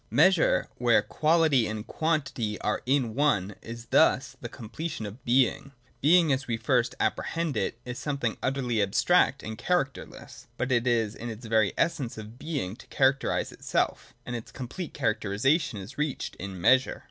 Measure, 0.09 0.65
where 0.79 1.03
quality 1.03 1.67
and 1.67 1.85
quantity 1.85 2.59
are 2.61 2.81
in 2.87 3.13
one, 3.13 3.53
is 3.61 3.85
thus 3.91 4.35
the 4.41 4.49
completion 4.49 5.05
of 5.05 5.23
Being. 5.23 5.73
Being, 6.01 6.33
as 6.33 6.47
we 6.47 6.57
first 6.57 6.95
apprehend 6.99 7.55
it, 7.55 7.77
is 7.85 7.99
something 7.99 8.35
utterly 8.41 8.81
abstract 8.81 9.43
and 9.43 9.59
characterless: 9.59 10.47
but 10.57 10.71
it 10.71 10.87
is 10.87 11.13
the 11.13 11.35
\ 11.35 11.41
very 11.49 11.71
essence 11.77 12.17
of 12.17 12.39
Being 12.39 12.75
to 12.77 12.87
characterise 12.87 13.51
itself, 13.51 14.15
and 14.25 14.35
its 14.35 14.51
complete* 14.51 14.95
characterisation 14.95 15.77
is 15.77 15.99
reached 15.99 16.35
in 16.37 16.59
Measure. 16.59 16.99